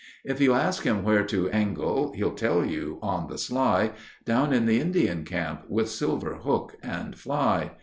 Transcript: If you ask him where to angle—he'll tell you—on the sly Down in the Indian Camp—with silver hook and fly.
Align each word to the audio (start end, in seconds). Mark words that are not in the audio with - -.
If 0.25 0.41
you 0.41 0.53
ask 0.55 0.81
him 0.81 1.03
where 1.03 1.23
to 1.25 1.47
angle—he'll 1.51 2.33
tell 2.33 2.65
you—on 2.65 3.27
the 3.29 3.37
sly 3.37 3.91
Down 4.25 4.51
in 4.51 4.65
the 4.65 4.79
Indian 4.81 5.23
Camp—with 5.23 5.91
silver 5.91 6.33
hook 6.41 6.75
and 6.81 7.15
fly. 7.15 7.73